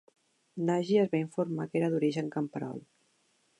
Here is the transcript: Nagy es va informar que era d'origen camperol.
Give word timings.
Nagy 0.69 0.89
es 1.01 1.11
va 1.11 1.19
informar 1.25 1.69
que 1.73 1.79
era 1.81 1.91
d'origen 1.95 2.35
camperol. 2.39 2.83